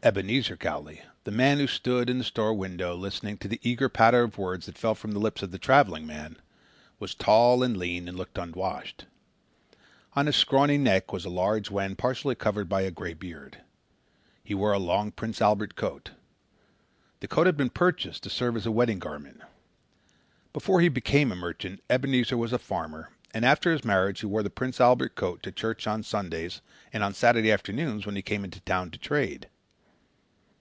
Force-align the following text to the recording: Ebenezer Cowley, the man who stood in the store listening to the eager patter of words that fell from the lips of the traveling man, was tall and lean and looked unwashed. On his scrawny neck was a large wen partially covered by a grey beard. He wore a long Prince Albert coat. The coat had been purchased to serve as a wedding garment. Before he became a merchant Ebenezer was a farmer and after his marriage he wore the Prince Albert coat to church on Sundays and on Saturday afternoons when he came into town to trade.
Ebenezer 0.00 0.56
Cowley, 0.56 1.02
the 1.24 1.30
man 1.32 1.58
who 1.58 1.66
stood 1.66 2.08
in 2.08 2.18
the 2.18 2.24
store 2.24 2.54
listening 2.54 3.36
to 3.36 3.48
the 3.48 3.58
eager 3.64 3.88
patter 3.88 4.22
of 4.22 4.38
words 4.38 4.64
that 4.66 4.78
fell 4.78 4.94
from 4.94 5.10
the 5.10 5.18
lips 5.18 5.42
of 5.42 5.50
the 5.50 5.58
traveling 5.58 6.06
man, 6.06 6.36
was 7.00 7.16
tall 7.16 7.64
and 7.64 7.76
lean 7.76 8.06
and 8.06 8.16
looked 8.16 8.38
unwashed. 8.38 9.06
On 10.14 10.26
his 10.26 10.36
scrawny 10.36 10.78
neck 10.78 11.12
was 11.12 11.24
a 11.24 11.28
large 11.28 11.68
wen 11.68 11.96
partially 11.96 12.36
covered 12.36 12.68
by 12.68 12.82
a 12.82 12.92
grey 12.92 13.12
beard. 13.12 13.58
He 14.44 14.54
wore 14.54 14.72
a 14.72 14.78
long 14.78 15.10
Prince 15.10 15.42
Albert 15.42 15.74
coat. 15.74 16.12
The 17.18 17.26
coat 17.28 17.46
had 17.46 17.56
been 17.56 17.68
purchased 17.68 18.22
to 18.22 18.30
serve 18.30 18.56
as 18.56 18.66
a 18.66 18.70
wedding 18.72 19.00
garment. 19.00 19.42
Before 20.52 20.80
he 20.80 20.88
became 20.88 21.32
a 21.32 21.36
merchant 21.36 21.82
Ebenezer 21.90 22.36
was 22.36 22.52
a 22.52 22.60
farmer 22.60 23.10
and 23.34 23.44
after 23.44 23.72
his 23.72 23.84
marriage 23.84 24.20
he 24.20 24.26
wore 24.26 24.44
the 24.44 24.48
Prince 24.48 24.80
Albert 24.80 25.16
coat 25.16 25.42
to 25.42 25.50
church 25.50 25.88
on 25.88 26.04
Sundays 26.04 26.60
and 26.92 27.02
on 27.02 27.14
Saturday 27.14 27.50
afternoons 27.50 28.06
when 28.06 28.14
he 28.14 28.22
came 28.22 28.44
into 28.44 28.60
town 28.60 28.92
to 28.92 28.98
trade. 28.98 29.48